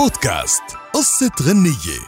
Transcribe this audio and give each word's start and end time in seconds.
بودكاست. 0.00 0.62
قصة 0.94 1.30
غنية. 1.42 2.00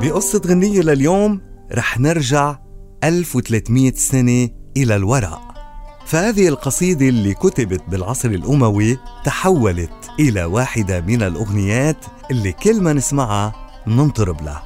بقصة 0.00 0.42
غنية 0.46 0.80
لليوم 0.80 1.40
رح 1.72 2.00
نرجع 2.00 2.56
1300 3.04 3.92
سنة 3.92 4.48
إلى 4.76 4.96
الوراء. 4.96 5.40
فهذه 6.06 6.48
القصيدة 6.48 7.08
اللي 7.08 7.34
كتبت 7.34 7.82
بالعصر 7.88 8.28
الأموي 8.28 8.98
تحولت 9.24 10.10
إلى 10.20 10.44
واحدة 10.44 11.00
من 11.00 11.22
الأغنيات 11.22 12.04
اللي 12.30 12.52
كل 12.52 12.80
ما 12.80 12.92
نسمعها 12.92 13.52
ننطرب 13.86 14.42
لها. 14.42 14.64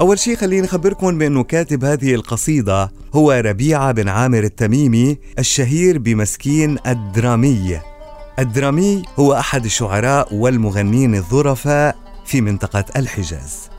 أول 0.00 0.18
شيء 0.18 0.36
خليني 0.36 0.66
أخبركم 0.66 1.18
بأنه 1.18 1.42
كاتب 1.42 1.84
هذه 1.84 2.14
القصيدة 2.14 2.92
هو 3.14 3.32
ربيعة 3.32 3.92
بن 3.92 4.08
عامر 4.08 4.44
التميمي 4.44 5.18
الشهير 5.38 5.98
بمسكين 5.98 6.78
الدرامي 6.86 7.95
الدرامي 8.38 9.02
هو 9.18 9.34
أحد 9.34 9.64
الشعراء 9.64 10.34
والمغنين 10.34 11.14
الظرفاء 11.14 11.96
في 12.26 12.40
منطقة 12.40 12.84
الحجاز. 12.96 13.70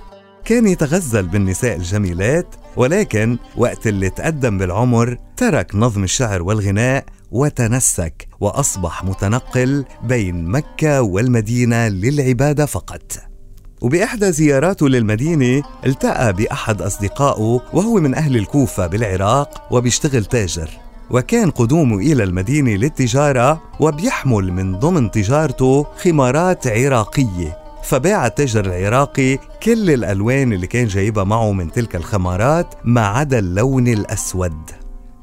كان 0.46 0.68
يتغزل 0.68 1.28
بالنساء 1.28 1.76
الجميلات 1.76 2.56
ولكن 2.76 3.38
وقت 3.58 3.88
اللي 3.88 4.10
تقدم 4.10 4.58
بالعمر 4.58 5.18
ترك 5.38 5.76
نظم 5.76 6.04
الشعر 6.04 6.42
والغناء 6.42 7.06
وتنسك 7.32 8.28
وأصبح 8.40 9.04
متنقل 9.04 9.86
بين 10.04 10.46
مكة 10.46 11.02
والمدينة 11.02 11.88
للعبادة 11.88 12.66
فقط. 12.66 13.12
وبإحدى 13.82 14.32
زياراته 14.32 14.90
للمدينة 14.90 15.64
التقى 15.86 16.34
بأحد 16.34 16.82
أصدقائه 16.82 17.62
وهو 17.74 17.94
من 17.94 18.16
أهل 18.16 18.38
الكوفة 18.38 18.88
بالعراق 18.88 19.68
وبيشتغل 19.72 20.26
تاجر. 20.26 20.70
وكان 21.10 21.50
قدومه 21.50 21.98
إلى 21.98 22.24
المدينة 22.24 22.72
للتجارة 22.72 23.62
وبيحمل 23.80 24.52
من 24.52 24.80
ضمن 24.80 25.12
تجارته 25.12 25.86
خمارات 25.98 26.68
عراقية. 26.68 27.58
فباع 27.84 28.28
التاجر 28.28 28.66
العراقي 28.66 29.38
كل 29.64 29.90
الألوان 29.90 30.54
اللي 30.54 30.68
كان 30.68 30.88
جايبها 30.88 31.24
معه 31.24 31.52
من 31.52 31.72
تلك 31.72 31.96
الخمارات 31.96 32.76
ما 32.84 33.08
عدا 33.08 33.40
اللون 33.40 33.88
الأسود. 33.88 34.72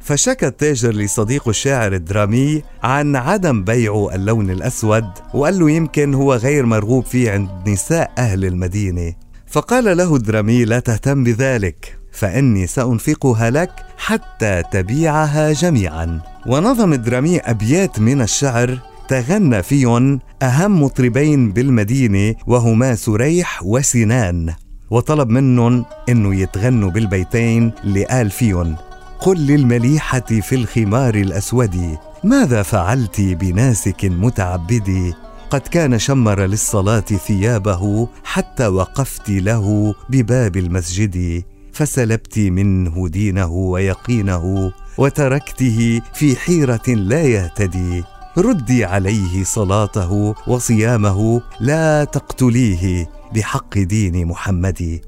فشكى 0.00 0.46
التاجر 0.46 0.90
لصديقه 0.90 1.50
الشاعر 1.50 1.92
الدرامي 1.92 2.62
عن 2.82 3.16
عدم 3.16 3.64
بيعه 3.64 4.14
اللون 4.14 4.50
الأسود 4.50 5.08
وقال 5.34 5.58
له 5.58 5.70
يمكن 5.70 6.14
هو 6.14 6.34
غير 6.34 6.66
مرغوب 6.66 7.04
فيه 7.04 7.30
عند 7.30 7.50
نساء 7.68 8.12
أهل 8.18 8.44
المدينة. 8.44 9.14
فقال 9.46 9.96
له 9.96 10.16
الدرامي 10.16 10.64
لا 10.64 10.78
تهتم 10.78 11.24
بذلك. 11.24 11.98
فإني 12.14 12.66
سأنفقها 12.66 13.50
لك 13.50 13.70
حتى 13.98 14.62
تبيعها 14.72 15.52
جميعا. 15.52 16.20
ونظم 16.46 16.92
الدرامي 16.92 17.38
أبيات 17.38 18.00
من 18.00 18.22
الشعر 18.22 18.78
تغنى 19.08 19.62
فيهم 19.62 20.20
أهم 20.42 20.82
مطربين 20.82 21.52
بالمدينة 21.52 22.34
وهما 22.46 22.94
سريح 22.94 23.62
وسنان. 23.62 24.54
وطلب 24.90 25.28
منهم 25.28 25.84
أنه 26.08 26.34
يتغنوا 26.34 26.90
بالبيتين 26.90 27.72
اللي 27.84 28.04
قال 28.04 28.30
فيهم 28.30 28.76
قل 29.20 29.46
للمليحة 29.46 30.20
في 30.20 30.54
الخمار 30.54 31.14
الأسود 31.14 31.98
ماذا 32.24 32.62
فعلت 32.62 33.20
بناسك 33.20 34.04
متعبد؟ 34.04 35.14
قد 35.50 35.60
كان 35.60 35.98
شمر 35.98 36.40
للصلاة 36.40 37.00
ثيابه 37.00 38.08
حتى 38.24 38.66
وقفت 38.66 39.30
له 39.30 39.94
بباب 40.10 40.56
المسجد. 40.56 41.44
فسلبت 41.74 42.38
منه 42.38 43.08
دينه 43.08 43.52
ويقينه 43.52 44.72
وتركته 44.98 46.00
في 46.14 46.36
حيرة 46.36 46.88
لا 46.88 47.22
يهتدي. 47.22 48.04
ردي 48.38 48.84
عليه 48.84 49.44
صلاته 49.44 50.34
وصيامه 50.46 51.42
لا 51.60 52.04
تقتليه 52.04 53.10
بحق 53.34 53.78
دين 53.78 54.26
محمد. 54.26 55.00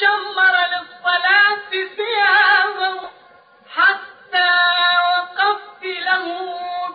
شمر 0.00 0.54
للصلاة 0.72 1.70
ثيابه 1.96 3.08
حتى 3.76 4.50
وقفت 5.08 5.82
له 6.06 6.24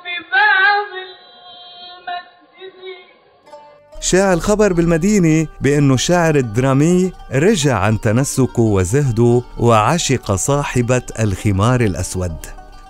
بباب 0.03 0.91
المسجد. 2.03 2.77
شاع 4.01 4.33
الخبر 4.33 4.73
بالمدينة 4.73 5.47
بأنه 5.61 5.93
الشاعر 5.93 6.35
الدرامي 6.35 7.13
رجع 7.33 7.77
عن 7.79 8.01
تنسكه 8.01 8.61
وزهده 8.61 9.41
وعشق 9.59 10.35
صاحبة 10.35 11.03
الخمار 11.19 11.81
الأسود. 11.81 12.37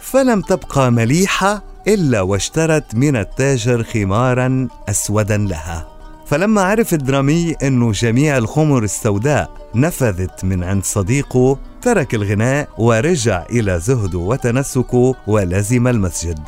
فلم 0.02 0.42
تبقى 0.42 0.92
مليحة 0.92 1.64
إلا 1.88 2.22
واشترت 2.22 2.96
من 2.96 3.16
التاجر 3.16 3.84
خمارا 3.84 4.68
أسودا 4.90 5.38
لها. 5.38 5.93
فلما 6.26 6.62
عرف 6.62 6.94
الدرامي 6.94 7.52
أنه 7.52 7.92
جميع 7.92 8.38
الخمر 8.38 8.84
السوداء 8.84 9.70
نفذت 9.76 10.46
من 10.46 10.64
عند 10.64 10.84
صديقه 10.84 11.60
ترك 11.82 12.16
الغناء 12.16 12.70
ورجع 12.78 13.46
إلى 13.52 13.80
زهده 13.80 14.20
وتنسكه 14.20 15.16
ولزم 15.28 15.88
المسجد. 15.88 16.40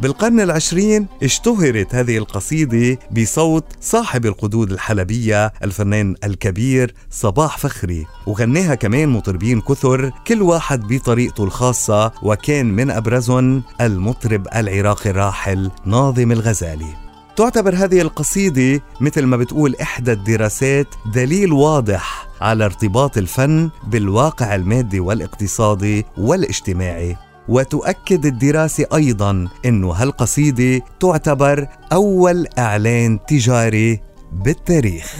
بالقرن 0.00 0.40
العشرين 0.40 1.06
اشتهرت 1.22 1.94
هذه 1.94 2.18
القصيدة 2.18 2.98
بصوت 3.10 3.64
صاحب 3.80 4.26
القدود 4.26 4.72
الحلبية 4.72 5.52
الفنان 5.62 6.14
الكبير 6.24 6.94
صباح 7.10 7.58
فخري. 7.58 8.06
وغناها 8.26 8.74
كمان 8.74 9.08
مطربين 9.08 9.60
كثر 9.60 10.12
كل 10.26 10.42
واحد 10.42 10.80
بطريقته 10.80 11.44
الخاصة 11.44 12.12
وكان 12.22 12.66
من 12.66 12.90
أبرزهم 12.90 13.62
المطرب 13.80 14.48
العراقي 14.56 15.10
الراحل 15.10 15.70
ناظم 15.84 16.32
الغزالي. 16.32 17.05
تعتبر 17.36 17.74
هذه 17.74 18.00
القصيدة 18.00 18.82
مثل 19.00 19.24
ما 19.24 19.36
بتقول 19.36 19.76
إحدى 19.76 20.12
الدراسات 20.12 20.86
دليل 21.14 21.52
واضح 21.52 22.26
على 22.40 22.64
ارتباط 22.64 23.18
الفن 23.18 23.70
بالواقع 23.86 24.54
المادي 24.54 25.00
والاقتصادي 25.00 26.04
والاجتماعي. 26.18 27.16
وتؤكد 27.48 28.26
الدراسة 28.26 28.86
أيضا 28.94 29.48
أنه 29.64 29.92
هالقصيدة 29.92 30.84
تعتبر 31.00 31.66
أول 31.92 32.46
إعلان 32.58 33.18
تجاري 33.28 34.00
بالتاريخ. 34.32 35.14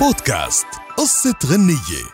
بودكاست 0.00 0.66
قصة 0.96 1.34
غنية. 1.46 2.13